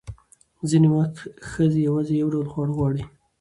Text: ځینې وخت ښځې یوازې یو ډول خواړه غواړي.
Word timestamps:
ځینې 0.69 0.89
وخت 0.95 1.15
ښځې 1.49 1.79
یوازې 1.87 2.13
یو 2.21 2.27
ډول 2.33 2.47
خواړه 2.51 2.73
غواړي. 2.77 3.03